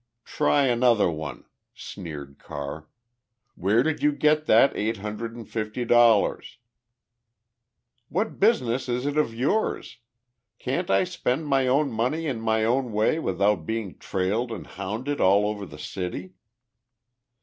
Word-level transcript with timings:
"Try 0.25 0.65
another 0.65 1.11
one," 1.11 1.45
sneered 1.75 2.39
Carr. 2.39 2.89
"Where 3.53 3.83
did 3.83 4.01
you 4.01 4.11
get 4.11 4.47
that 4.47 4.75
eight 4.75 4.97
hundred 4.97 5.35
and 5.35 5.47
fifty 5.47 5.85
dollars?" 5.85 6.57
"What 8.09 8.39
business 8.39 8.89
is 8.89 9.05
it 9.05 9.15
of 9.15 9.31
yours? 9.31 9.99
Can't 10.57 10.89
I 10.89 11.03
spend 11.03 11.45
my 11.45 11.67
own 11.67 11.91
money 11.91 12.25
in 12.25 12.41
my 12.41 12.65
own 12.65 12.91
way 12.91 13.19
without 13.19 13.67
being 13.67 13.99
trailed 13.99 14.51
and 14.51 14.65
hounded 14.65 15.21
all 15.21 15.45
over 15.45 15.67
the 15.67 15.77
city?" 15.77 16.33